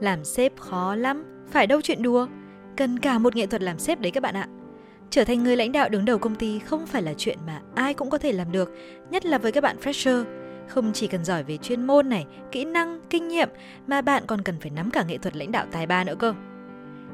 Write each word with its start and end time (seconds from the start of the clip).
Làm 0.00 0.24
sếp 0.24 0.60
khó 0.60 0.94
lắm, 0.94 1.24
phải 1.50 1.66
đâu 1.66 1.80
chuyện 1.80 2.02
đùa. 2.02 2.26
Cần 2.76 2.98
cả 2.98 3.18
một 3.18 3.36
nghệ 3.36 3.46
thuật 3.46 3.62
làm 3.62 3.78
sếp 3.78 4.00
đấy 4.00 4.10
các 4.10 4.22
bạn 4.22 4.34
ạ. 4.36 4.48
Trở 5.10 5.24
thành 5.24 5.44
người 5.44 5.56
lãnh 5.56 5.72
đạo 5.72 5.88
đứng 5.88 6.04
đầu 6.04 6.18
công 6.18 6.34
ty 6.34 6.58
không 6.58 6.86
phải 6.86 7.02
là 7.02 7.14
chuyện 7.14 7.38
mà 7.46 7.60
ai 7.74 7.94
cũng 7.94 8.10
có 8.10 8.18
thể 8.18 8.32
làm 8.32 8.52
được, 8.52 8.72
nhất 9.10 9.26
là 9.26 9.38
với 9.38 9.52
các 9.52 9.60
bạn 9.60 9.76
fresher. 9.82 10.24
Không 10.68 10.92
chỉ 10.92 11.06
cần 11.06 11.24
giỏi 11.24 11.42
về 11.42 11.56
chuyên 11.56 11.86
môn 11.86 12.08
này, 12.08 12.26
kỹ 12.52 12.64
năng, 12.64 13.00
kinh 13.10 13.28
nghiệm 13.28 13.48
mà 13.86 14.00
bạn 14.00 14.22
còn 14.26 14.42
cần 14.42 14.60
phải 14.60 14.70
nắm 14.70 14.90
cả 14.90 15.02
nghệ 15.02 15.18
thuật 15.18 15.36
lãnh 15.36 15.52
đạo 15.52 15.66
tài 15.72 15.86
ba 15.86 16.04
nữa 16.04 16.14
cơ. 16.18 16.34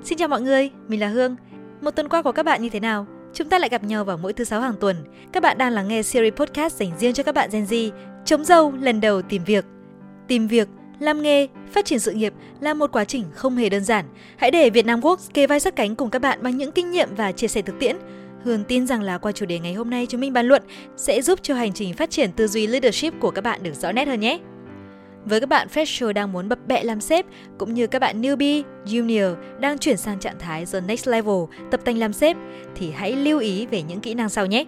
Xin 0.04 0.18
chào 0.18 0.28
mọi 0.28 0.42
người, 0.42 0.70
mình 0.88 1.00
là 1.00 1.08
Hương. 1.08 1.36
Một 1.80 1.90
tuần 1.90 2.08
qua 2.08 2.22
của 2.22 2.32
các 2.32 2.42
bạn 2.42 2.62
như 2.62 2.68
thế 2.68 2.80
nào? 2.80 3.06
Chúng 3.32 3.48
ta 3.48 3.58
lại 3.58 3.68
gặp 3.68 3.84
nhau 3.84 4.04
vào 4.04 4.16
mỗi 4.16 4.32
thứ 4.32 4.44
sáu 4.44 4.60
hàng 4.60 4.74
tuần. 4.80 4.96
Các 5.32 5.42
bạn 5.42 5.58
đang 5.58 5.72
lắng 5.72 5.88
nghe 5.88 6.02
series 6.02 6.34
podcast 6.34 6.76
dành 6.76 6.90
riêng 6.98 7.12
cho 7.14 7.22
các 7.22 7.34
bạn 7.34 7.50
Gen 7.52 7.64
Z, 7.64 7.90
chống 8.24 8.44
dâu 8.44 8.72
lần 8.80 9.00
đầu 9.00 9.22
tìm 9.22 9.44
việc. 9.44 9.64
Tìm 10.28 10.46
việc, 10.48 10.68
làm 11.00 11.22
nghề, 11.22 11.48
phát 11.72 11.84
triển 11.84 11.98
sự 11.98 12.12
nghiệp 12.12 12.32
là 12.60 12.74
một 12.74 12.92
quá 12.92 13.04
trình 13.04 13.24
không 13.34 13.56
hề 13.56 13.68
đơn 13.68 13.84
giản. 13.84 14.04
Hãy 14.36 14.50
để 14.50 14.70
Việt 14.70 14.86
Nam 14.86 15.00
Works 15.00 15.30
kề 15.34 15.46
vai 15.46 15.60
sát 15.60 15.76
cánh 15.76 15.96
cùng 15.96 16.10
các 16.10 16.18
bạn 16.18 16.38
bằng 16.42 16.56
những 16.56 16.72
kinh 16.72 16.90
nghiệm 16.90 17.14
và 17.16 17.32
chia 17.32 17.48
sẻ 17.48 17.62
thực 17.62 17.78
tiễn. 17.78 17.96
Hương 18.44 18.64
tin 18.64 18.86
rằng 18.86 19.02
là 19.02 19.18
qua 19.18 19.32
chủ 19.32 19.46
đề 19.46 19.58
ngày 19.58 19.74
hôm 19.74 19.90
nay 19.90 20.06
chúng 20.08 20.20
mình 20.20 20.32
bàn 20.32 20.46
luận 20.46 20.62
sẽ 20.96 21.22
giúp 21.22 21.38
cho 21.42 21.54
hành 21.54 21.72
trình 21.72 21.94
phát 21.94 22.10
triển 22.10 22.32
tư 22.32 22.46
duy 22.46 22.66
leadership 22.66 23.20
của 23.20 23.30
các 23.30 23.44
bạn 23.44 23.62
được 23.62 23.74
rõ 23.74 23.92
nét 23.92 24.08
hơn 24.08 24.20
nhé. 24.20 24.38
Với 25.24 25.40
các 25.40 25.48
bạn 25.48 25.68
fresher 25.74 26.12
đang 26.12 26.32
muốn 26.32 26.48
bập 26.48 26.58
bẹ 26.66 26.84
làm 26.84 27.00
sếp, 27.00 27.26
cũng 27.58 27.74
như 27.74 27.86
các 27.86 27.98
bạn 27.98 28.22
newbie, 28.22 28.62
junior 28.86 29.34
đang 29.60 29.78
chuyển 29.78 29.96
sang 29.96 30.18
trạng 30.18 30.38
thái 30.38 30.66
the 30.72 30.80
next 30.80 31.08
level, 31.08 31.44
tập 31.70 31.80
tành 31.84 31.98
làm 31.98 32.12
sếp, 32.12 32.36
thì 32.74 32.90
hãy 32.90 33.12
lưu 33.12 33.38
ý 33.38 33.66
về 33.66 33.82
những 33.82 34.00
kỹ 34.00 34.14
năng 34.14 34.28
sau 34.28 34.46
nhé. 34.46 34.64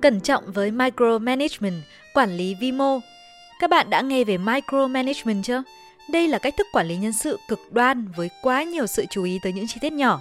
Cẩn 0.00 0.20
trọng 0.20 0.52
với 0.52 0.70
micromanagement, 0.70 1.82
quản 2.14 2.30
lý 2.30 2.56
vi 2.60 2.72
mô. 2.72 2.98
Các 3.60 3.70
bạn 3.70 3.90
đã 3.90 4.00
nghe 4.00 4.24
về 4.24 4.38
micromanagement 4.38 5.44
chưa? 5.44 5.62
Đây 6.08 6.28
là 6.28 6.38
cách 6.38 6.54
thức 6.58 6.66
quản 6.72 6.88
lý 6.88 6.96
nhân 6.96 7.12
sự 7.12 7.38
cực 7.48 7.72
đoan 7.72 8.08
với 8.16 8.30
quá 8.42 8.62
nhiều 8.62 8.86
sự 8.86 9.06
chú 9.10 9.24
ý 9.24 9.38
tới 9.42 9.52
những 9.52 9.66
chi 9.66 9.76
tiết 9.80 9.92
nhỏ. 9.92 10.20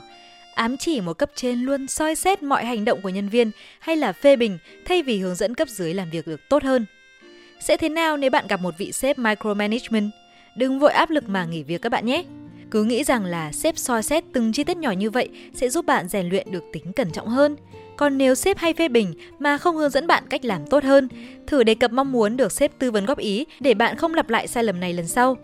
Ám 0.55 0.77
chỉ 0.77 1.01
một 1.01 1.13
cấp 1.13 1.29
trên 1.35 1.61
luôn 1.61 1.87
soi 1.87 2.15
xét 2.15 2.43
mọi 2.43 2.65
hành 2.65 2.85
động 2.85 3.01
của 3.01 3.09
nhân 3.09 3.29
viên 3.29 3.51
hay 3.79 3.95
là 3.95 4.13
phê 4.13 4.35
bình 4.35 4.57
thay 4.85 5.03
vì 5.03 5.19
hướng 5.19 5.35
dẫn 5.35 5.55
cấp 5.55 5.69
dưới 5.69 5.93
làm 5.93 6.09
việc 6.09 6.27
được 6.27 6.49
tốt 6.49 6.63
hơn. 6.63 6.85
Sẽ 7.59 7.77
thế 7.77 7.89
nào 7.89 8.17
nếu 8.17 8.29
bạn 8.29 8.47
gặp 8.47 8.61
một 8.61 8.73
vị 8.77 8.91
sếp 8.91 9.19
micromanagement? 9.19 10.11
Đừng 10.55 10.79
vội 10.79 10.91
áp 10.91 11.09
lực 11.09 11.29
mà 11.29 11.45
nghỉ 11.45 11.63
việc 11.63 11.81
các 11.81 11.89
bạn 11.89 12.05
nhé. 12.05 12.23
Cứ 12.71 12.83
nghĩ 12.83 13.03
rằng 13.03 13.25
là 13.25 13.51
sếp 13.51 13.77
soi 13.77 14.03
xét 14.03 14.23
từng 14.33 14.51
chi 14.53 14.63
tiết 14.63 14.77
nhỏ 14.77 14.91
như 14.91 15.09
vậy 15.09 15.29
sẽ 15.53 15.69
giúp 15.69 15.85
bạn 15.85 16.07
rèn 16.07 16.29
luyện 16.29 16.51
được 16.51 16.63
tính 16.73 16.93
cẩn 16.93 17.11
trọng 17.11 17.27
hơn. 17.27 17.55
Còn 17.99 18.17
nếu 18.17 18.35
sếp 18.35 18.57
hay 18.57 18.73
phê 18.73 18.87
bình 18.87 19.13
mà 19.39 19.57
không 19.57 19.75
hướng 19.75 19.89
dẫn 19.89 20.07
bạn 20.07 20.23
cách 20.29 20.45
làm 20.45 20.67
tốt 20.67 20.83
hơn, 20.83 21.07
thử 21.47 21.63
đề 21.63 21.75
cập 21.75 21.91
mong 21.91 22.11
muốn 22.11 22.37
được 22.37 22.51
sếp 22.51 22.79
tư 22.79 22.91
vấn 22.91 23.05
góp 23.05 23.17
ý 23.17 23.45
để 23.59 23.73
bạn 23.73 23.97
không 23.97 24.13
lặp 24.13 24.29
lại 24.29 24.47
sai 24.47 24.63
lầm 24.63 24.79
này 24.79 24.93
lần 24.93 25.07
sau. 25.07 25.37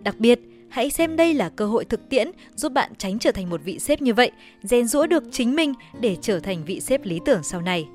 Đặc 0.00 0.14
biệt, 0.18 0.40
hãy 0.68 0.90
xem 0.90 1.16
đây 1.16 1.34
là 1.34 1.48
cơ 1.48 1.66
hội 1.66 1.84
thực 1.84 2.08
tiễn 2.08 2.30
giúp 2.54 2.72
bạn 2.72 2.92
tránh 2.98 3.18
trở 3.18 3.32
thành 3.32 3.50
một 3.50 3.60
vị 3.64 3.78
sếp 3.78 4.02
như 4.02 4.14
vậy, 4.14 4.30
rèn 4.62 4.86
rũa 4.86 5.06
được 5.06 5.22
chính 5.32 5.56
mình 5.56 5.74
để 6.00 6.16
trở 6.20 6.40
thành 6.40 6.64
vị 6.64 6.80
sếp 6.80 7.04
lý 7.04 7.20
tưởng 7.24 7.42
sau 7.42 7.60
này 7.60 7.88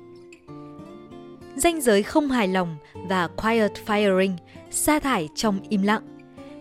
danh 1.56 1.80
giới 1.80 2.02
không 2.02 2.28
hài 2.28 2.48
lòng 2.48 2.76
và 3.08 3.28
quiet 3.28 3.72
firing, 3.86 4.32
sa 4.70 4.98
thải 4.98 5.28
trong 5.34 5.60
im 5.68 5.82
lặng. 5.82 6.02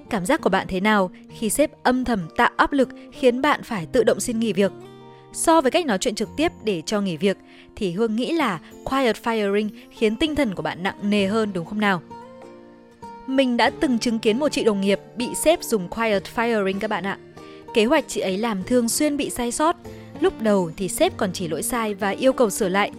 Cảm 0.10 0.26
giác 0.26 0.42
của 0.42 0.50
bạn 0.50 0.68
thế 0.70 0.80
nào 0.80 1.12
khi 1.30 1.50
sếp 1.50 1.84
âm 1.84 2.06
thầm 2.06 2.20
tạo 2.38 2.50
áp 2.58 2.72
lực 2.72 2.90
khiến 3.12 3.42
bạn 3.42 3.64
phải 3.64 3.86
tự 3.86 4.04
động 4.04 4.20
xin 4.20 4.40
nghỉ 4.40 4.54
việc? 4.54 4.72
So 5.36 5.62
với 5.62 5.72
cách 5.72 5.86
nói 5.86 5.98
chuyện 5.98 6.16
trực 6.16 6.30
tiếp 6.38 6.52
để 6.64 6.82
cho 6.86 7.02
nghỉ 7.02 7.18
việc 7.18 7.38
thì 7.76 7.92
Hương 7.92 8.16
nghĩ 8.16 8.32
là 8.32 8.60
quiet 8.84 9.16
firing 9.24 9.70
khiến 9.92 10.16
tinh 10.16 10.36
thần 10.36 10.56
của 10.56 10.62
bạn 10.62 10.84
nặng 10.84 10.96
nề 11.10 11.28
hơn 11.28 11.54
đúng 11.54 11.66
không 11.66 11.80
nào? 11.80 12.02
Mình 13.28 13.58
đã 13.58 13.70
từng 13.70 14.00
chứng 14.00 14.20
kiến 14.20 14.40
một 14.40 14.50
chị 14.50 14.64
đồng 14.64 14.82
nghiệp 14.82 15.00
bị 15.16 15.30
sếp 15.36 15.64
dùng 15.64 15.88
quiet 15.88 16.24
firing 16.36 16.80
các 16.80 16.90
bạn 16.90 17.04
ạ. 17.04 17.18
Kế 17.74 17.86
hoạch 17.86 18.06
chị 18.08 18.22
ấy 18.22 18.38
làm 18.38 18.64
thường 18.64 18.90
xuyên 18.90 19.18
bị 19.18 19.30
sai 19.30 19.52
sót. 19.52 19.76
Lúc 20.20 20.42
đầu 20.42 20.72
thì 20.78 20.88
sếp 20.88 21.18
còn 21.18 21.34
chỉ 21.34 21.48
lỗi 21.48 21.64
sai 21.64 21.94
và 21.94 22.10
yêu 22.10 22.34
cầu 22.34 22.50
sửa 22.50 22.70
lại, 22.70 22.92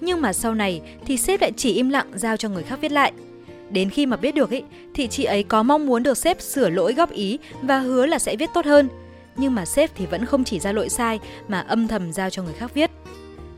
nhưng 0.00 0.20
mà 0.20 0.32
sau 0.32 0.54
này 0.54 0.80
thì 1.06 1.16
sếp 1.16 1.40
lại 1.40 1.52
chỉ 1.56 1.72
im 1.72 1.88
lặng 1.88 2.06
giao 2.14 2.36
cho 2.36 2.48
người 2.48 2.62
khác 2.62 2.78
viết 2.80 2.92
lại. 2.92 3.12
Đến 3.70 3.90
khi 3.90 4.06
mà 4.06 4.16
biết 4.16 4.34
được 4.34 4.50
ý, 4.50 4.62
thì 4.94 5.08
chị 5.08 5.24
ấy 5.24 5.42
có 5.42 5.62
mong 5.62 5.86
muốn 5.86 6.02
được 6.02 6.18
sếp 6.18 6.40
sửa 6.42 6.70
lỗi 6.70 6.94
góp 6.94 7.12
ý 7.12 7.38
và 7.62 7.78
hứa 7.78 8.06
là 8.06 8.18
sẽ 8.18 8.36
viết 8.36 8.50
tốt 8.54 8.64
hơn. 8.64 8.88
Nhưng 9.38 9.54
mà 9.54 9.64
sếp 9.64 9.90
thì 9.94 10.06
vẫn 10.06 10.24
không 10.24 10.44
chỉ 10.44 10.60
ra 10.60 10.72
lỗi 10.72 10.88
sai 10.88 11.18
mà 11.48 11.60
âm 11.60 11.88
thầm 11.88 12.12
giao 12.12 12.30
cho 12.30 12.42
người 12.42 12.54
khác 12.54 12.74
viết. 12.74 12.90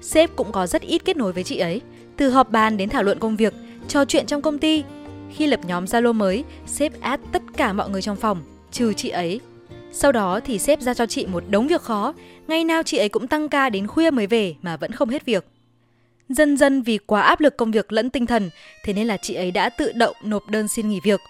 Sếp 0.01 0.37
cũng 0.37 0.53
có 0.53 0.67
rất 0.67 0.83
ít 0.83 1.03
kết 1.05 1.17
nối 1.17 1.33
với 1.33 1.45
chị 1.45 1.59
ấy, 1.59 1.81
từ 2.17 2.31
họp 2.31 2.51
bàn 2.51 2.77
đến 2.77 2.89
thảo 2.89 3.03
luận 3.03 3.19
công 3.19 3.37
việc, 3.37 3.55
trò 3.89 4.05
chuyện 4.05 4.27
trong 4.27 4.43
công 4.43 4.59
ty. 4.59 4.85
Khi 5.35 5.47
lập 5.47 5.61
nhóm 5.67 5.85
Zalo 5.85 6.13
mới, 6.13 6.45
sếp 6.67 7.01
add 7.01 7.23
tất 7.33 7.43
cả 7.57 7.73
mọi 7.73 7.91
người 7.91 8.03
trong 8.03 8.17
phòng, 8.17 8.43
trừ 8.73 8.93
chị 8.93 9.09
ấy. 9.09 9.41
Sau 9.93 10.13
đó 10.13 10.41
thì 10.41 10.59
sếp 10.59 10.81
ra 10.81 10.95
cho 10.95 11.07
chị 11.07 11.27
một 11.27 11.45
đống 11.49 11.67
việc 11.67 11.81
khó, 11.81 12.15
ngày 12.49 12.65
nào 12.65 12.83
chị 12.83 12.99
ấy 12.99 13.09
cũng 13.09 13.27
tăng 13.27 13.49
ca 13.49 13.69
đến 13.69 13.87
khuya 13.87 14.11
mới 14.11 14.27
về 14.27 14.55
mà 14.63 14.77
vẫn 14.77 14.93
không 14.93 15.09
hết 15.09 15.25
việc. 15.25 15.47
Dần 16.29 16.57
dần 16.57 16.83
vì 16.83 16.99
quá 16.99 17.21
áp 17.21 17.41
lực 17.41 17.57
công 17.57 17.71
việc 17.71 17.93
lẫn 17.93 18.11
tinh 18.11 18.27
thần, 18.27 18.51
thế 18.85 18.93
nên 18.93 19.07
là 19.07 19.17
chị 19.17 19.35
ấy 19.35 19.51
đã 19.51 19.69
tự 19.69 19.93
động 19.93 20.17
nộp 20.25 20.49
đơn 20.49 20.69
xin 20.69 20.89
nghỉ 20.89 21.01
việc. 21.05 21.21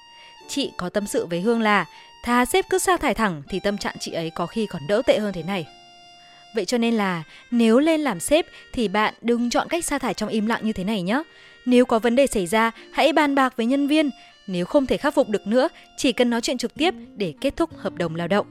Chị 0.49 0.71
có 0.79 0.89
tâm 0.89 1.07
sự 1.07 1.27
với 1.27 1.41
Hương 1.41 1.61
là 1.61 1.87
thà 2.23 2.45
sếp 2.45 2.65
cứ 2.71 2.79
sa 2.79 2.97
thải 2.97 3.15
thẳng 3.15 3.43
thì 3.49 3.61
tâm 3.61 3.79
trạng 3.79 3.97
chị 4.01 4.13
ấy 4.13 4.31
có 4.31 4.47
khi 4.47 4.67
còn 4.67 4.83
đỡ 4.89 5.03
tệ 5.07 5.19
hơn 5.19 5.33
thế 5.33 5.43
này. 5.43 5.67
Vậy 6.55 6.65
cho 6.65 6.79
nên 6.79 6.95
là 6.95 7.23
nếu 7.51 7.79
lên 7.79 8.01
làm 8.01 8.21
sếp 8.21 8.47
thì 8.73 8.89
bạn 8.89 9.15
đừng 9.23 9.51
chọn 9.51 9.69
cách 9.69 9.85
sa 9.85 9.99
thải 9.99 10.15
trong 10.15 10.29
im 10.29 10.47
lặng 10.47 10.61
như 10.65 10.73
thế 10.73 10.85
này 10.85 11.03
nhé. 11.03 11.23
Nếu 11.67 11.85
có 11.85 11.99
vấn 11.99 12.17
đề 12.17 12.27
xảy 12.27 12.47
ra, 12.47 12.71
hãy 12.93 13.13
bàn 13.13 13.35
bạc 13.35 13.57
với 13.57 13.67
nhân 13.67 13.87
viên. 13.87 14.11
Nếu 14.47 14.67
không 14.67 14.87
thể 14.87 14.97
khắc 14.97 15.15
phục 15.15 15.29
được 15.29 15.47
nữa, 15.47 15.69
chỉ 15.97 16.13
cần 16.13 16.31
nói 16.31 16.41
chuyện 16.41 16.59
trực 16.59 16.75
tiếp 16.75 16.95
để 17.17 17.35
kết 17.41 17.57
thúc 17.57 17.71
hợp 17.77 17.95
đồng 17.95 18.17
lao 18.17 18.29
động. 18.29 18.47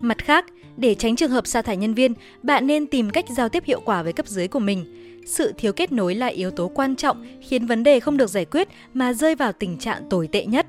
Mặt 0.00 0.24
khác, 0.24 0.44
để 0.76 0.94
tránh 0.94 1.16
trường 1.16 1.30
hợp 1.30 1.46
sa 1.46 1.62
thải 1.62 1.76
nhân 1.76 1.94
viên, 1.94 2.14
bạn 2.42 2.66
nên 2.66 2.86
tìm 2.86 3.10
cách 3.10 3.24
giao 3.36 3.48
tiếp 3.48 3.64
hiệu 3.64 3.80
quả 3.84 4.02
với 4.02 4.12
cấp 4.12 4.26
dưới 4.26 4.48
của 4.48 4.58
mình 4.58 5.06
sự 5.26 5.52
thiếu 5.58 5.72
kết 5.72 5.92
nối 5.92 6.14
là 6.14 6.26
yếu 6.26 6.50
tố 6.50 6.68
quan 6.68 6.96
trọng 6.96 7.26
khiến 7.40 7.66
vấn 7.66 7.82
đề 7.82 8.00
không 8.00 8.16
được 8.16 8.30
giải 8.30 8.44
quyết 8.44 8.68
mà 8.94 9.12
rơi 9.12 9.34
vào 9.34 9.52
tình 9.52 9.78
trạng 9.78 10.08
tồi 10.10 10.28
tệ 10.32 10.44
nhất. 10.44 10.66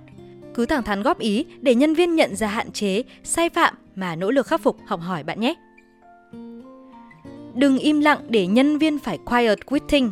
Cứ 0.57 0.65
thẳng 0.65 0.83
thắn 0.83 1.03
góp 1.03 1.19
ý 1.19 1.45
để 1.61 1.75
nhân 1.75 1.93
viên 1.93 2.15
nhận 2.15 2.35
ra 2.35 2.47
hạn 2.47 2.71
chế, 2.71 3.03
sai 3.23 3.49
phạm 3.49 3.75
mà 3.95 4.15
nỗ 4.15 4.31
lực 4.31 4.47
khắc 4.47 4.61
phục 4.61 4.77
học 4.85 4.99
hỏi 5.01 5.23
bạn 5.23 5.39
nhé. 5.39 5.53
Đừng 7.53 7.77
im 7.77 8.01
lặng 8.01 8.19
để 8.29 8.47
nhân 8.47 8.77
viên 8.77 8.99
phải 8.99 9.17
quiet 9.25 9.65
quitting, 9.65 10.11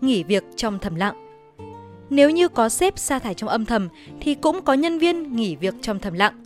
nghỉ 0.00 0.22
việc 0.22 0.44
trong 0.56 0.78
thầm 0.78 0.94
lặng. 0.94 1.14
Nếu 2.10 2.30
như 2.30 2.48
có 2.48 2.68
sếp 2.68 2.98
sa 2.98 3.18
thải 3.18 3.34
trong 3.34 3.48
âm 3.48 3.64
thầm 3.64 3.88
thì 4.20 4.34
cũng 4.34 4.62
có 4.62 4.74
nhân 4.74 4.98
viên 4.98 5.36
nghỉ 5.36 5.56
việc 5.56 5.74
trong 5.82 5.98
thầm 5.98 6.14
lặng. 6.14 6.44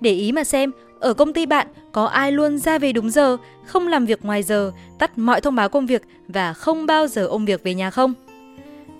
Để 0.00 0.12
ý 0.12 0.32
mà 0.32 0.44
xem 0.44 0.70
ở 1.00 1.14
công 1.14 1.32
ty 1.32 1.46
bạn 1.46 1.66
có 1.92 2.04
ai 2.04 2.32
luôn 2.32 2.58
ra 2.58 2.78
về 2.78 2.92
đúng 2.92 3.10
giờ, 3.10 3.36
không 3.66 3.88
làm 3.88 4.06
việc 4.06 4.24
ngoài 4.24 4.42
giờ, 4.42 4.72
tắt 4.98 5.18
mọi 5.18 5.40
thông 5.40 5.54
báo 5.54 5.68
công 5.68 5.86
việc 5.86 6.02
và 6.28 6.52
không 6.52 6.86
bao 6.86 7.06
giờ 7.06 7.26
ôm 7.26 7.44
việc 7.44 7.62
về 7.62 7.74
nhà 7.74 7.90
không? 7.90 8.14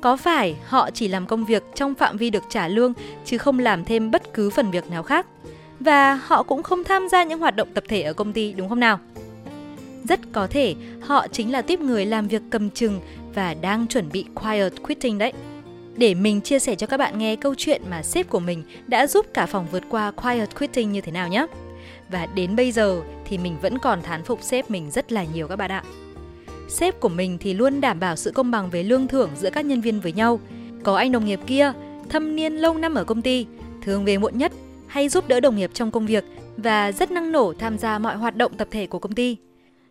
Có 0.02 0.16
phải 0.16 0.56
họ 0.66 0.90
chỉ 0.90 1.08
làm 1.08 1.26
công 1.26 1.44
việc 1.44 1.62
trong 1.74 1.94
phạm 1.94 2.16
vi 2.16 2.30
được 2.30 2.42
trả 2.48 2.68
lương, 2.68 2.92
chứ 3.24 3.38
không 3.38 3.58
làm 3.58 3.84
thêm 3.84 4.10
bất 4.10 4.34
cứ 4.34 4.50
phần 4.50 4.70
việc 4.70 4.90
nào 4.90 5.02
khác? 5.02 5.26
Và 5.80 6.14
họ 6.14 6.42
cũng 6.42 6.62
không 6.62 6.84
tham 6.84 7.08
gia 7.08 7.24
những 7.24 7.38
hoạt 7.38 7.56
động 7.56 7.68
tập 7.74 7.84
thể 7.88 8.02
ở 8.02 8.12
công 8.12 8.32
ty, 8.32 8.52
đúng 8.52 8.68
không 8.68 8.80
nào? 8.80 8.98
Rất 10.04 10.20
có 10.32 10.46
thể 10.46 10.74
họ 11.00 11.26
chính 11.28 11.52
là 11.52 11.62
tiếp 11.62 11.80
người 11.80 12.06
làm 12.06 12.28
việc 12.28 12.42
cầm 12.50 12.70
chừng 12.70 13.00
và 13.34 13.54
đang 13.54 13.86
chuẩn 13.86 14.08
bị 14.12 14.24
quiet 14.34 14.72
quitting 14.82 15.18
đấy. 15.18 15.32
Để 15.96 16.14
mình 16.14 16.40
chia 16.40 16.58
sẻ 16.58 16.74
cho 16.74 16.86
các 16.86 16.96
bạn 16.96 17.18
nghe 17.18 17.36
câu 17.36 17.54
chuyện 17.58 17.82
mà 17.90 18.02
sếp 18.02 18.28
của 18.28 18.40
mình 18.40 18.62
đã 18.86 19.06
giúp 19.06 19.26
cả 19.34 19.46
phòng 19.46 19.66
vượt 19.72 19.82
qua 19.88 20.10
quiet 20.10 20.58
quitting 20.58 20.92
như 20.92 21.00
thế 21.00 21.12
nào 21.12 21.28
nhé. 21.28 21.46
Và 22.10 22.26
đến 22.34 22.56
bây 22.56 22.72
giờ 22.72 23.00
thì 23.24 23.38
mình 23.38 23.56
vẫn 23.62 23.78
còn 23.78 24.02
thán 24.02 24.22
phục 24.22 24.42
sếp 24.42 24.70
mình 24.70 24.90
rất 24.90 25.12
là 25.12 25.24
nhiều 25.34 25.48
các 25.48 25.56
bạn 25.56 25.70
ạ. 25.70 25.82
Sếp 26.72 27.00
của 27.00 27.08
mình 27.08 27.38
thì 27.38 27.54
luôn 27.54 27.80
đảm 27.80 28.00
bảo 28.00 28.16
sự 28.16 28.30
công 28.30 28.50
bằng 28.50 28.70
về 28.70 28.82
lương 28.82 29.08
thưởng 29.08 29.30
giữa 29.36 29.50
các 29.50 29.64
nhân 29.64 29.80
viên 29.80 30.00
với 30.00 30.12
nhau. 30.12 30.40
Có 30.82 30.96
anh 30.96 31.12
đồng 31.12 31.24
nghiệp 31.24 31.40
kia, 31.46 31.72
thâm 32.08 32.36
niên 32.36 32.54
lâu 32.54 32.74
năm 32.74 32.94
ở 32.94 33.04
công 33.04 33.22
ty, 33.22 33.46
thường 33.82 34.04
về 34.04 34.18
muộn 34.18 34.38
nhất, 34.38 34.52
hay 34.86 35.08
giúp 35.08 35.28
đỡ 35.28 35.40
đồng 35.40 35.56
nghiệp 35.56 35.70
trong 35.74 35.90
công 35.90 36.06
việc 36.06 36.24
và 36.56 36.92
rất 36.92 37.10
năng 37.10 37.32
nổ 37.32 37.52
tham 37.58 37.78
gia 37.78 37.98
mọi 37.98 38.16
hoạt 38.16 38.36
động 38.36 38.56
tập 38.56 38.68
thể 38.70 38.86
của 38.86 38.98
công 38.98 39.12
ty. 39.12 39.36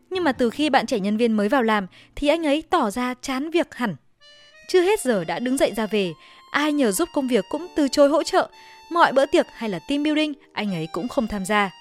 Nhưng 0.09 0.23
mà 0.23 0.31
từ 0.31 0.49
khi 0.49 0.69
bạn 0.69 0.85
trẻ 0.85 0.99
nhân 0.99 1.17
viên 1.17 1.33
mới 1.33 1.49
vào 1.49 1.63
làm 1.63 1.87
thì 2.15 2.27
anh 2.27 2.45
ấy 2.45 2.63
tỏ 2.69 2.89
ra 2.91 3.13
chán 3.21 3.49
việc 3.49 3.75
hẳn. 3.75 3.95
Chưa 4.67 4.81
hết 4.81 5.01
giờ 5.01 5.23
đã 5.23 5.39
đứng 5.39 5.57
dậy 5.57 5.71
ra 5.75 5.85
về, 5.85 6.11
ai 6.51 6.73
nhờ 6.73 6.91
giúp 6.91 7.09
công 7.13 7.27
việc 7.27 7.45
cũng 7.49 7.67
từ 7.75 7.87
chối 7.87 8.09
hỗ 8.09 8.23
trợ, 8.23 8.49
mọi 8.91 9.13
bữa 9.13 9.25
tiệc 9.25 9.45
hay 9.53 9.69
là 9.69 9.79
team 9.79 10.03
building 10.03 10.33
anh 10.53 10.73
ấy 10.73 10.87
cũng 10.91 11.07
không 11.07 11.27
tham 11.27 11.45
gia. 11.45 11.71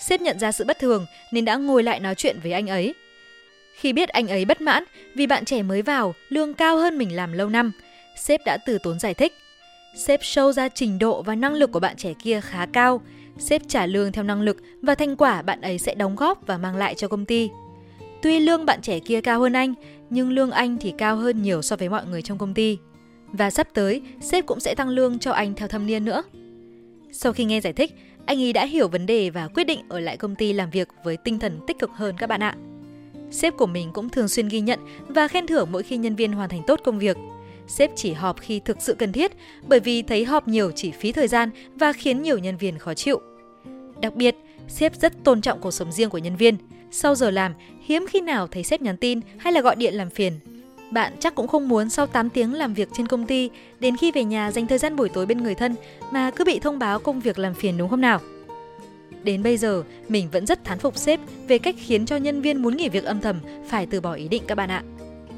Sếp 0.00 0.20
nhận 0.20 0.38
ra 0.38 0.52
sự 0.52 0.64
bất 0.64 0.78
thường 0.78 1.06
nên 1.32 1.44
đã 1.44 1.56
ngồi 1.56 1.82
lại 1.82 2.00
nói 2.00 2.14
chuyện 2.14 2.36
với 2.42 2.52
anh 2.52 2.66
ấy. 2.66 2.94
Khi 3.74 3.92
biết 3.92 4.08
anh 4.08 4.28
ấy 4.28 4.44
bất 4.44 4.60
mãn 4.60 4.84
vì 5.14 5.26
bạn 5.26 5.44
trẻ 5.44 5.62
mới 5.62 5.82
vào, 5.82 6.14
lương 6.28 6.54
cao 6.54 6.76
hơn 6.76 6.98
mình 6.98 7.16
làm 7.16 7.32
lâu 7.32 7.48
năm, 7.48 7.72
sếp 8.16 8.40
đã 8.46 8.58
từ 8.66 8.78
tốn 8.78 8.98
giải 8.98 9.14
thích. 9.14 9.32
Sếp 9.96 10.20
show 10.20 10.52
ra 10.52 10.68
trình 10.68 10.98
độ 10.98 11.22
và 11.22 11.34
năng 11.34 11.54
lực 11.54 11.72
của 11.72 11.80
bạn 11.80 11.96
trẻ 11.96 12.12
kia 12.22 12.40
khá 12.40 12.66
cao. 12.66 13.00
Sếp 13.38 13.62
trả 13.68 13.86
lương 13.86 14.12
theo 14.12 14.24
năng 14.24 14.40
lực 14.40 14.56
và 14.82 14.94
thành 14.94 15.16
quả 15.16 15.42
bạn 15.42 15.60
ấy 15.60 15.78
sẽ 15.78 15.94
đóng 15.94 16.16
góp 16.16 16.46
và 16.46 16.58
mang 16.58 16.76
lại 16.76 16.94
cho 16.94 17.08
công 17.08 17.24
ty. 17.24 17.48
Tuy 18.22 18.40
lương 18.40 18.66
bạn 18.66 18.80
trẻ 18.82 18.98
kia 18.98 19.20
cao 19.20 19.40
hơn 19.40 19.52
anh, 19.52 19.74
nhưng 20.10 20.32
lương 20.32 20.50
anh 20.50 20.76
thì 20.80 20.94
cao 20.98 21.16
hơn 21.16 21.42
nhiều 21.42 21.62
so 21.62 21.76
với 21.76 21.88
mọi 21.88 22.06
người 22.06 22.22
trong 22.22 22.38
công 22.38 22.54
ty. 22.54 22.78
Và 23.26 23.50
sắp 23.50 23.68
tới, 23.74 24.02
sếp 24.20 24.46
cũng 24.46 24.60
sẽ 24.60 24.74
tăng 24.74 24.88
lương 24.88 25.18
cho 25.18 25.32
anh 25.32 25.54
theo 25.54 25.68
thâm 25.68 25.86
niên 25.86 26.04
nữa. 26.04 26.22
Sau 27.12 27.32
khi 27.32 27.44
nghe 27.44 27.60
giải 27.60 27.72
thích, 27.72 27.94
Anh 28.26 28.42
ấy 28.42 28.52
đã 28.52 28.64
hiểu 28.64 28.88
vấn 28.88 29.06
đề 29.06 29.30
và 29.30 29.48
quyết 29.48 29.64
định 29.64 29.80
ở 29.88 30.00
lại 30.00 30.16
công 30.16 30.34
ty 30.34 30.52
làm 30.52 30.70
việc 30.70 30.88
với 31.04 31.16
tinh 31.16 31.38
thần 31.38 31.60
tích 31.66 31.78
cực 31.78 31.90
hơn 31.90 32.16
các 32.18 32.26
bạn 32.26 32.42
ạ. 32.42 32.54
Sếp 33.34 33.56
của 33.56 33.66
mình 33.66 33.90
cũng 33.92 34.08
thường 34.08 34.28
xuyên 34.28 34.48
ghi 34.48 34.60
nhận 34.60 34.80
và 35.08 35.28
khen 35.28 35.46
thưởng 35.46 35.68
mỗi 35.72 35.82
khi 35.82 35.96
nhân 35.96 36.16
viên 36.16 36.32
hoàn 36.32 36.48
thành 36.48 36.62
tốt 36.66 36.80
công 36.84 36.98
việc. 36.98 37.16
Sếp 37.66 37.90
chỉ 37.96 38.12
họp 38.12 38.40
khi 38.40 38.60
thực 38.60 38.76
sự 38.80 38.94
cần 38.94 39.12
thiết 39.12 39.32
bởi 39.68 39.80
vì 39.80 40.02
thấy 40.02 40.24
họp 40.24 40.48
nhiều 40.48 40.70
chỉ 40.70 40.90
phí 40.90 41.12
thời 41.12 41.28
gian 41.28 41.50
và 41.74 41.92
khiến 41.92 42.22
nhiều 42.22 42.38
nhân 42.38 42.56
viên 42.56 42.78
khó 42.78 42.94
chịu. 42.94 43.20
Đặc 44.00 44.14
biệt, 44.14 44.36
sếp 44.68 45.00
rất 45.00 45.24
tôn 45.24 45.40
trọng 45.40 45.60
cuộc 45.60 45.70
sống 45.70 45.92
riêng 45.92 46.10
của 46.10 46.18
nhân 46.18 46.36
viên. 46.36 46.56
Sau 46.90 47.14
giờ 47.14 47.30
làm, 47.30 47.52
hiếm 47.86 48.06
khi 48.10 48.20
nào 48.20 48.46
thấy 48.46 48.64
sếp 48.64 48.82
nhắn 48.82 48.96
tin 48.96 49.20
hay 49.38 49.52
là 49.52 49.60
gọi 49.60 49.76
điện 49.76 49.94
làm 49.94 50.10
phiền. 50.10 50.38
Bạn 50.90 51.12
chắc 51.20 51.34
cũng 51.34 51.48
không 51.48 51.68
muốn 51.68 51.90
sau 51.90 52.06
8 52.06 52.30
tiếng 52.30 52.54
làm 52.54 52.74
việc 52.74 52.88
trên 52.96 53.06
công 53.06 53.26
ty, 53.26 53.50
đến 53.80 53.96
khi 53.96 54.12
về 54.12 54.24
nhà 54.24 54.50
dành 54.50 54.66
thời 54.66 54.78
gian 54.78 54.96
buổi 54.96 55.08
tối 55.08 55.26
bên 55.26 55.42
người 55.42 55.54
thân 55.54 55.74
mà 56.10 56.30
cứ 56.30 56.44
bị 56.44 56.58
thông 56.58 56.78
báo 56.78 56.98
công 56.98 57.20
việc 57.20 57.38
làm 57.38 57.54
phiền 57.54 57.78
đúng 57.78 57.88
không 57.88 58.00
nào? 58.00 58.20
Đến 59.24 59.42
bây 59.42 59.56
giờ, 59.56 59.82
mình 60.08 60.28
vẫn 60.32 60.46
rất 60.46 60.64
thán 60.64 60.78
phục 60.78 60.96
sếp 60.96 61.20
về 61.48 61.58
cách 61.58 61.74
khiến 61.78 62.06
cho 62.06 62.16
nhân 62.16 62.42
viên 62.42 62.62
muốn 62.62 62.76
nghỉ 62.76 62.88
việc 62.88 63.04
âm 63.04 63.20
thầm 63.20 63.40
phải 63.68 63.86
từ 63.86 64.00
bỏ 64.00 64.12
ý 64.12 64.28
định 64.28 64.42
các 64.46 64.54
bạn 64.54 64.70
ạ. 64.70 64.82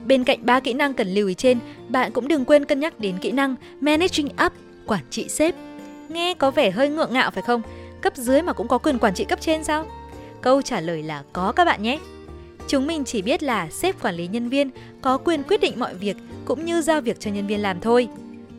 Bên 0.07 0.25
cạnh 0.25 0.39
ba 0.43 0.61
kỹ 0.61 0.73
năng 0.73 0.95
cần 0.95 1.09
lưu 1.09 1.29
ý 1.29 1.35
trên, 1.35 1.59
bạn 1.89 2.13
cũng 2.13 2.29
đừng 2.29 2.45
quên 2.45 2.65
cân 2.65 2.81
nhắc 2.81 3.01
đến 3.01 3.19
kỹ 3.21 3.31
năng 3.31 3.55
Managing 3.81 4.29
Up, 4.47 4.53
quản 4.87 5.03
trị 5.11 5.29
sếp. 5.29 5.55
Nghe 6.09 6.35
có 6.35 6.51
vẻ 6.51 6.71
hơi 6.71 6.89
ngượng 6.89 7.13
ngạo 7.13 7.31
phải 7.31 7.43
không? 7.43 7.63
Cấp 8.01 8.17
dưới 8.17 8.43
mà 8.43 8.53
cũng 8.53 8.69
có 8.69 8.79
quyền 8.79 8.99
quản 8.99 9.15
trị 9.15 9.25
cấp 9.25 9.41
trên 9.41 9.65
sao? 9.65 9.87
Câu 10.41 10.63
trả 10.63 10.81
lời 10.81 11.03
là 11.03 11.23
có 11.33 11.53
các 11.53 11.65
bạn 11.65 11.83
nhé. 11.83 11.99
Chúng 12.69 12.87
mình 12.87 13.05
chỉ 13.05 13.23
biết 13.23 13.43
là 13.43 13.69
sếp 13.71 14.03
quản 14.03 14.15
lý 14.15 14.27
nhân 14.27 14.49
viên 14.49 14.71
có 15.03 15.19
quyền 15.19 15.43
quyết 15.43 15.61
định 15.61 15.81
mọi 15.81 15.95
việc 15.95 16.17
cũng 16.45 16.65
như 16.65 16.81
giao 16.81 17.01
việc 17.01 17.21
cho 17.21 17.31
nhân 17.31 17.47
viên 17.47 17.63
làm 17.63 17.81
thôi. 17.81 18.09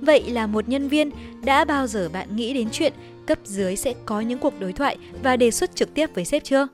Vậy 0.02 0.24
là 0.30 0.48
một 0.48 0.70
nhân 0.70 0.88
viên, 0.88 1.12
đã 1.44 1.66
bao 1.66 1.88
giờ 1.88 2.10
bạn 2.14 2.36
nghĩ 2.36 2.54
đến 2.54 2.68
chuyện 2.72 2.94
cấp 3.28 3.40
dưới 3.44 3.76
sẽ 3.76 3.94
có 4.06 4.22
những 4.22 4.40
cuộc 4.40 4.60
đối 4.60 4.74
thoại 4.74 4.98
và 5.24 5.38
đề 5.38 5.52
xuất 5.52 5.76
trực 5.76 5.94
tiếp 5.94 6.10
với 6.16 6.26
sếp 6.26 6.44
chưa? 6.44 6.68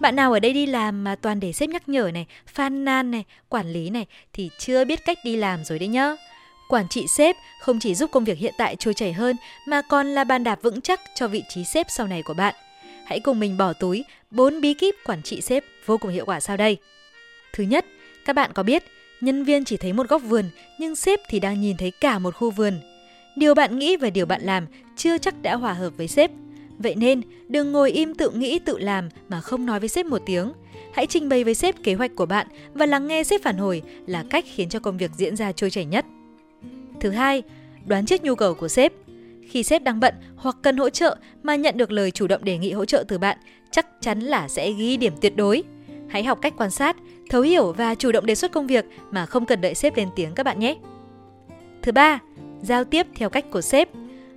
Bạn 0.00 0.16
nào 0.16 0.32
ở 0.32 0.40
đây 0.40 0.52
đi 0.52 0.66
làm 0.66 1.04
mà 1.04 1.16
toàn 1.16 1.40
để 1.40 1.52
sếp 1.52 1.68
nhắc 1.70 1.88
nhở 1.88 2.10
này, 2.14 2.26
phàn 2.46 2.84
nan 2.84 3.10
này, 3.10 3.24
quản 3.48 3.72
lý 3.72 3.90
này 3.90 4.06
thì 4.32 4.50
chưa 4.58 4.84
biết 4.84 5.04
cách 5.04 5.18
đi 5.24 5.36
làm 5.36 5.64
rồi 5.64 5.78
đấy 5.78 5.88
nhá. 5.88 6.14
Quản 6.68 6.88
trị 6.88 7.06
sếp 7.08 7.36
không 7.60 7.78
chỉ 7.80 7.94
giúp 7.94 8.10
công 8.12 8.24
việc 8.24 8.38
hiện 8.38 8.54
tại 8.58 8.76
trôi 8.76 8.94
chảy 8.94 9.12
hơn 9.12 9.36
mà 9.66 9.82
còn 9.82 10.06
là 10.06 10.24
bàn 10.24 10.44
đạp 10.44 10.62
vững 10.62 10.80
chắc 10.80 11.00
cho 11.14 11.28
vị 11.28 11.42
trí 11.48 11.64
sếp 11.64 11.86
sau 11.90 12.06
này 12.06 12.22
của 12.22 12.34
bạn. 12.34 12.54
Hãy 13.06 13.20
cùng 13.20 13.40
mình 13.40 13.56
bỏ 13.56 13.72
túi 13.72 14.04
4 14.30 14.60
bí 14.60 14.74
kíp 14.74 14.94
quản 15.04 15.22
trị 15.22 15.40
sếp 15.40 15.64
vô 15.86 15.98
cùng 15.98 16.10
hiệu 16.10 16.24
quả 16.24 16.40
sau 16.40 16.56
đây. 16.56 16.76
Thứ 17.52 17.64
nhất, 17.64 17.86
các 18.24 18.32
bạn 18.32 18.50
có 18.54 18.62
biết 18.62 18.82
nhân 19.20 19.44
viên 19.44 19.64
chỉ 19.64 19.76
thấy 19.76 19.92
một 19.92 20.08
góc 20.08 20.22
vườn 20.22 20.44
nhưng 20.78 20.96
sếp 20.96 21.20
thì 21.28 21.40
đang 21.40 21.60
nhìn 21.60 21.76
thấy 21.76 21.90
cả 21.90 22.18
một 22.18 22.34
khu 22.34 22.50
vườn. 22.50 22.95
Điều 23.36 23.54
bạn 23.54 23.78
nghĩ 23.78 23.96
và 23.96 24.10
điều 24.10 24.26
bạn 24.26 24.42
làm 24.42 24.66
chưa 24.96 25.18
chắc 25.18 25.42
đã 25.42 25.56
hòa 25.56 25.72
hợp 25.72 25.92
với 25.96 26.08
sếp. 26.08 26.30
Vậy 26.78 26.94
nên, 26.94 27.22
đừng 27.48 27.72
ngồi 27.72 27.90
im 27.90 28.14
tự 28.14 28.30
nghĩ 28.30 28.58
tự 28.58 28.78
làm 28.78 29.08
mà 29.28 29.40
không 29.40 29.66
nói 29.66 29.80
với 29.80 29.88
sếp 29.88 30.06
một 30.06 30.22
tiếng. 30.26 30.52
Hãy 30.94 31.06
trình 31.06 31.28
bày 31.28 31.44
với 31.44 31.54
sếp 31.54 31.82
kế 31.82 31.94
hoạch 31.94 32.10
của 32.16 32.26
bạn 32.26 32.46
và 32.74 32.86
lắng 32.86 33.06
nghe 33.06 33.24
sếp 33.24 33.42
phản 33.42 33.56
hồi 33.56 33.82
là 34.06 34.24
cách 34.30 34.44
khiến 34.54 34.68
cho 34.68 34.78
công 34.78 34.96
việc 34.96 35.10
diễn 35.16 35.36
ra 35.36 35.52
trôi 35.52 35.70
chảy 35.70 35.84
nhất. 35.84 36.04
Thứ 37.00 37.10
hai, 37.10 37.42
đoán 37.86 38.06
trước 38.06 38.22
nhu 38.22 38.34
cầu 38.34 38.54
của 38.54 38.68
sếp. 38.68 38.92
Khi 39.48 39.62
sếp 39.62 39.82
đang 39.82 40.00
bận 40.00 40.14
hoặc 40.36 40.56
cần 40.62 40.76
hỗ 40.76 40.90
trợ 40.90 41.16
mà 41.42 41.56
nhận 41.56 41.76
được 41.76 41.92
lời 41.92 42.10
chủ 42.10 42.26
động 42.26 42.44
đề 42.44 42.58
nghị 42.58 42.72
hỗ 42.72 42.84
trợ 42.84 43.04
từ 43.08 43.18
bạn, 43.18 43.38
chắc 43.70 43.86
chắn 44.00 44.20
là 44.20 44.48
sẽ 44.48 44.72
ghi 44.72 44.96
điểm 44.96 45.12
tuyệt 45.20 45.36
đối. 45.36 45.62
Hãy 46.08 46.24
học 46.24 46.38
cách 46.42 46.54
quan 46.56 46.70
sát, 46.70 46.96
thấu 47.30 47.42
hiểu 47.42 47.72
và 47.72 47.94
chủ 47.94 48.12
động 48.12 48.26
đề 48.26 48.34
xuất 48.34 48.52
công 48.52 48.66
việc 48.66 48.84
mà 49.10 49.26
không 49.26 49.46
cần 49.46 49.60
đợi 49.60 49.74
sếp 49.74 49.96
lên 49.96 50.08
tiếng 50.16 50.34
các 50.34 50.42
bạn 50.42 50.58
nhé. 50.58 50.76
Thứ 51.82 51.92
ba, 51.92 52.18
giao 52.62 52.84
tiếp 52.84 53.06
theo 53.14 53.30
cách 53.30 53.44
của 53.50 53.60
sếp. 53.60 53.88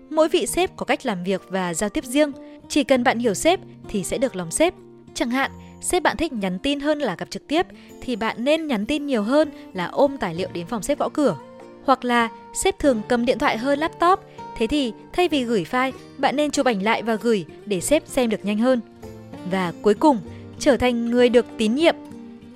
Mỗi 0.10 0.30
vị 0.30 0.46
sếp 0.46 0.76
có 0.76 0.86
cách 0.86 1.06
làm 1.06 1.24
việc 1.24 1.42
và 1.50 1.74
giao 1.74 1.90
tiếp 1.90 2.06
riêng. 2.06 2.32
Chỉ 2.70 2.84
cần 2.84 3.04
bạn 3.04 3.20
hiểu 3.20 3.34
sếp 3.34 3.60
thì 3.88 4.04
sẽ 4.04 4.18
được 4.18 4.36
lòng 4.36 4.52
sếp. 4.52 4.74
Chẳng 5.14 5.30
hạn, 5.30 5.52
sếp 5.82 6.04
bạn 6.04 6.18
thích 6.18 6.34
nhắn 6.34 6.60
tin 6.60 6.80
hơn 6.80 7.00
là 7.00 7.16
gặp 7.16 7.30
trực 7.30 7.48
tiếp 7.48 7.66
thì 8.02 8.16
bạn 8.16 8.44
nên 8.44 8.68
nhắn 8.68 8.86
tin 8.86 9.06
nhiều 9.06 9.24
hơn 9.24 9.50
là 9.74 9.86
ôm 9.86 10.18
tài 10.18 10.36
liệu 10.36 10.50
đến 10.54 10.68
phòng 10.68 10.84
sếp 10.84 11.00
gõ 11.00 11.10
cửa. 11.10 11.38
Hoặc 11.86 12.06
là 12.06 12.30
sếp 12.54 12.80
thường 12.80 13.02
cầm 13.08 13.26
điện 13.26 13.40
thoại 13.40 13.58
hơn 13.58 13.80
laptop, 13.80 14.20
thế 14.58 14.68
thì 14.68 14.94
thay 15.14 15.28
vì 15.28 15.44
gửi 15.44 15.66
file, 15.72 15.92
bạn 16.18 16.36
nên 16.36 16.52
chụp 16.52 16.66
ảnh 16.66 16.84
lại 16.84 17.04
và 17.04 17.16
gửi 17.16 17.46
để 17.66 17.82
sếp 17.82 18.08
xem 18.08 18.30
được 18.30 18.46
nhanh 18.46 18.58
hơn. 18.58 18.82
Và 19.52 19.74
cuối 19.82 19.94
cùng, 19.94 20.18
trở 20.60 20.78
thành 20.78 21.12
người 21.12 21.30
được 21.30 21.46
tín 21.58 21.76
nhiệm. 21.76 21.96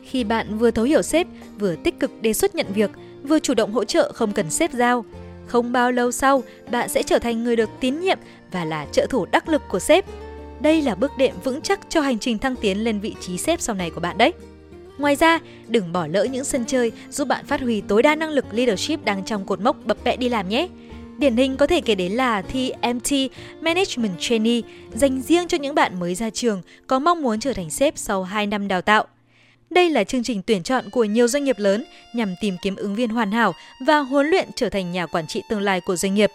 Khi 0.04 0.24
bạn 0.24 0.58
vừa 0.58 0.72
thấu 0.72 0.86
hiểu 0.86 1.02
sếp, 1.02 1.28
vừa 1.60 1.76
tích 1.76 2.00
cực 2.00 2.22
đề 2.22 2.34
xuất 2.34 2.56
nhận 2.56 2.68
việc, 2.74 2.92
vừa 3.24 3.40
chủ 3.40 3.54
động 3.54 3.72
hỗ 3.72 3.84
trợ 3.84 4.12
không 4.16 4.32
cần 4.32 4.50
sếp 4.50 4.74
giao, 4.74 5.06
không 5.48 5.72
bao 5.72 5.92
lâu 5.92 6.12
sau, 6.12 6.44
bạn 6.72 6.90
sẽ 6.90 7.04
trở 7.04 7.20
thành 7.20 7.44
người 7.44 7.56
được 7.56 7.70
tín 7.80 8.00
nhiệm 8.00 8.18
và 8.52 8.66
là 8.66 8.86
trợ 8.92 9.08
thủ 9.10 9.26
đắc 9.32 9.50
lực 9.50 9.62
của 9.70 9.80
sếp. 9.80 10.06
Đây 10.60 10.82
là 10.82 10.96
bước 10.96 11.12
đệm 11.18 11.36
vững 11.44 11.62
chắc 11.62 11.80
cho 11.90 12.02
hành 12.02 12.20
trình 12.20 12.38
thăng 12.38 12.56
tiến 12.56 12.84
lên 12.84 13.00
vị 13.00 13.16
trí 13.20 13.38
sếp 13.38 13.62
sau 13.62 13.76
này 13.76 13.90
của 13.90 14.00
bạn 14.00 14.18
đấy. 14.18 14.34
Ngoài 14.98 15.16
ra, 15.16 15.40
đừng 15.68 15.94
bỏ 15.94 16.08
lỡ 16.08 16.24
những 16.24 16.44
sân 16.44 16.66
chơi 16.66 16.92
giúp 17.10 17.28
bạn 17.28 17.46
phát 17.46 17.62
huy 17.62 17.82
tối 17.82 18.04
đa 18.04 18.16
năng 18.16 18.30
lực 18.30 18.46
leadership 18.52 19.06
đang 19.06 19.26
trong 19.26 19.46
cột 19.46 19.62
mốc 19.62 19.78
bập 19.86 19.98
bẹ 20.04 20.16
đi 20.18 20.30
làm 20.30 20.50
nhé. 20.50 20.68
Điển 21.18 21.38
hình 21.38 21.58
có 21.58 21.68
thể 21.68 21.82
kể 21.82 21.96
đến 21.96 22.12
là 22.12 22.42
thi 22.42 22.72
MT 22.94 23.12
Management 23.62 24.20
Trainee 24.20 24.62
dành 24.94 25.22
riêng 25.22 25.48
cho 25.48 25.58
những 25.58 25.76
bạn 25.76 26.00
mới 26.00 26.16
ra 26.16 26.30
trường 26.30 26.62
có 26.88 27.00
mong 27.00 27.22
muốn 27.22 27.40
trở 27.40 27.54
thành 27.54 27.70
sếp 27.70 27.98
sau 27.98 28.24
2 28.24 28.48
năm 28.48 28.68
đào 28.68 28.82
tạo. 28.82 29.06
Đây 29.74 29.90
là 29.90 30.04
chương 30.04 30.24
trình 30.24 30.42
tuyển 30.42 30.64
chọn 30.64 30.90
của 30.90 31.04
nhiều 31.04 31.28
doanh 31.28 31.44
nghiệp 31.44 31.60
lớn 31.60 31.84
nhằm 32.14 32.36
tìm 32.42 32.58
kiếm 32.62 32.76
ứng 32.76 32.96
viên 32.96 33.10
hoàn 33.10 33.32
hảo 33.32 33.54
và 33.80 34.00
huấn 34.00 34.28
luyện 34.28 34.50
trở 34.56 34.70
thành 34.70 34.92
nhà 34.92 35.06
quản 35.06 35.28
trị 35.28 35.42
tương 35.50 35.62
lai 35.62 35.82
của 35.82 35.96
doanh 35.96 36.16
nghiệp. 36.16 36.32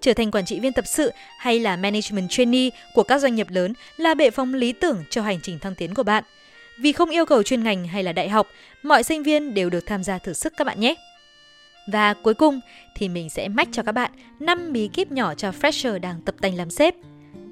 Trở 0.00 0.12
thành 0.12 0.30
quản 0.30 0.44
trị 0.44 0.60
viên 0.60 0.72
tập 0.72 0.84
sự 0.86 1.10
hay 1.38 1.60
là 1.60 1.76
management 1.76 2.30
trainee 2.30 2.70
của 2.94 3.02
các 3.02 3.18
doanh 3.18 3.34
nghiệp 3.34 3.46
lớn 3.50 3.74
là 3.96 4.14
bệ 4.14 4.30
phóng 4.30 4.54
lý 4.54 4.72
tưởng 4.72 5.04
cho 5.10 5.22
hành 5.22 5.38
trình 5.42 5.58
thăng 5.58 5.74
tiến 5.74 5.94
của 5.94 6.02
bạn. 6.02 6.24
Vì 6.78 6.92
không 6.92 7.10
yêu 7.10 7.26
cầu 7.26 7.42
chuyên 7.42 7.64
ngành 7.64 7.86
hay 7.86 8.02
là 8.02 8.12
đại 8.12 8.28
học, 8.28 8.46
mọi 8.82 9.02
sinh 9.02 9.22
viên 9.22 9.54
đều 9.54 9.70
được 9.70 9.86
tham 9.86 10.04
gia 10.04 10.18
thử 10.18 10.32
sức 10.32 10.52
các 10.56 10.64
bạn 10.64 10.80
nhé. 10.80 10.94
Và 11.92 12.14
cuối 12.14 12.34
cùng 12.34 12.60
thì 12.96 13.08
mình 13.08 13.30
sẽ 13.30 13.48
mách 13.48 13.68
cho 13.72 13.82
các 13.82 13.92
bạn 13.92 14.10
5 14.40 14.72
bí 14.72 14.88
kíp 14.88 15.12
nhỏ 15.12 15.34
cho 15.34 15.50
fresher 15.60 16.00
đang 16.00 16.20
tập 16.24 16.34
tành 16.40 16.56
làm 16.56 16.70
sếp. 16.70 16.94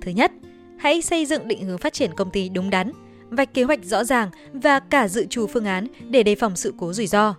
Thứ 0.01 0.11
nhất, 0.11 0.33
hãy 0.79 1.03
xây 1.03 1.27
dựng 1.27 1.49
định 1.49 1.65
hướng 1.65 1.79
phát 1.79 1.93
triển 1.93 2.11
công 2.17 2.31
ty 2.31 2.49
đúng 2.49 2.71
đắn 2.71 2.93
vạch 3.37 3.55
kế 3.55 3.63
hoạch 3.63 3.85
rõ 3.85 4.05
ràng 4.05 4.31
và 4.53 4.81
cả 4.81 5.09
dự 5.09 5.27
trù 5.27 5.47
phương 5.47 5.65
án 5.65 5.87
để 6.09 6.23
đề 6.23 6.35
phòng 6.35 6.57
sự 6.57 6.75
cố 6.79 6.93
rủi 6.93 7.07
ro. 7.07 7.35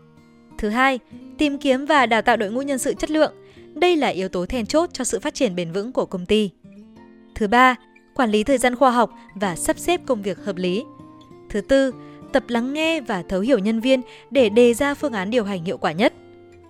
Thứ 0.58 0.70
hai, 0.70 1.00
tìm 1.38 1.58
kiếm 1.58 1.86
và 1.86 2.06
đào 2.06 2.22
tạo 2.22 2.38
đội 2.38 2.52
ngũ 2.52 2.62
nhân 2.62 2.78
sự 2.78 2.94
chất 2.94 3.12
lượng. 3.12 3.34
Đây 3.74 3.96
là 3.96 4.08
yếu 4.08 4.30
tố 4.30 4.46
then 4.46 4.66
chốt 4.66 4.90
cho 4.94 5.04
sự 5.04 5.20
phát 5.20 5.34
triển 5.34 5.56
bền 5.56 5.72
vững 5.72 5.92
của 5.92 6.06
công 6.06 6.26
ty. 6.26 6.50
Thứ 7.36 7.48
ba, 7.48 7.76
quản 8.16 8.32
lý 8.32 8.44
thời 8.44 8.58
gian 8.58 8.76
khoa 8.76 8.92
học 8.92 9.12
và 9.36 9.56
sắp 9.56 9.80
xếp 9.80 10.02
công 10.06 10.22
việc 10.22 10.46
hợp 10.46 10.56
lý. 10.56 10.84
Thứ 11.50 11.62
tư, 11.62 11.92
tập 12.32 12.44
lắng 12.48 12.74
nghe 12.74 13.02
và 13.02 13.24
thấu 13.30 13.42
hiểu 13.42 13.60
nhân 13.60 13.80
viên 13.80 14.02
để 14.32 14.50
đề 14.50 14.74
ra 14.74 14.94
phương 14.94 15.14
án 15.14 15.30
điều 15.30 15.44
hành 15.44 15.66
hiệu 15.66 15.78
quả 15.78 15.92
nhất. 15.92 16.14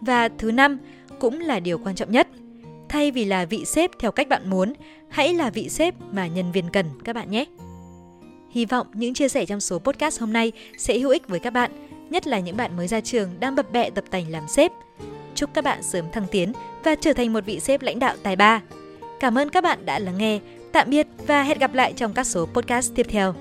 Và 0.02 0.30
thứ 0.38 0.52
năm, 0.52 0.78
cũng 1.20 1.40
là 1.40 1.60
điều 1.60 1.78
quan 1.78 1.96
trọng 1.96 2.12
nhất. 2.12 2.28
Thay 2.90 3.12
vì 3.12 3.26
là 3.26 3.46
vị 3.46 3.66
sếp 3.66 3.92
theo 4.00 4.12
cách 4.12 4.28
bạn 4.28 4.50
muốn, 4.50 4.74
hãy 5.10 5.34
là 5.34 5.50
vị 5.50 5.70
sếp 5.70 5.96
mà 6.12 6.28
nhân 6.28 6.52
viên 6.52 6.70
cần 6.70 6.86
các 7.04 7.16
bạn 7.16 7.32
nhé. 7.32 7.46
Hy 8.56 8.66
vọng 8.66 8.88
những 8.94 9.14
chia 9.14 9.28
sẻ 9.28 9.46
trong 9.46 9.60
số 9.60 9.80
podcast 9.80 10.20
hôm 10.20 10.34
nay 10.34 10.52
sẽ 10.78 11.00
hữu 11.00 11.10
ích 11.10 11.28
với 11.28 11.40
các 11.40 11.50
bạn, 11.50 11.72
nhất 12.10 12.28
là 12.28 12.40
những 12.40 12.58
bạn 12.58 12.78
mới 12.78 12.88
ra 12.88 13.02
trường 13.02 13.40
đang 13.40 13.56
bập 13.56 13.72
bẹ 13.72 13.90
tập 13.90 14.04
tành 14.12 14.32
làm 14.32 14.48
sếp. 14.48 14.72
Chúc 15.36 15.50
các 15.54 15.64
bạn 15.64 15.84
sớm 15.84 16.06
thăng 16.12 16.28
tiến 16.32 16.54
và 16.84 16.96
trở 16.96 17.14
thành 17.14 17.34
một 17.34 17.46
vị 17.46 17.60
sếp 17.60 17.82
lãnh 17.82 18.00
đạo 18.00 18.16
tài 18.24 18.36
ba. 18.36 18.62
Cảm 19.20 19.38
ơn 19.38 19.50
các 19.50 19.64
bạn 19.64 19.86
đã 19.86 20.00
lắng 20.00 20.18
nghe. 20.18 20.40
Tạm 20.72 20.90
biệt 20.90 21.08
và 21.28 21.44
hẹn 21.44 21.60
gặp 21.60 21.74
lại 21.74 21.94
trong 21.96 22.14
các 22.14 22.24
số 22.24 22.46
podcast 22.46 22.96
tiếp 22.96 23.06
theo. 23.10 23.36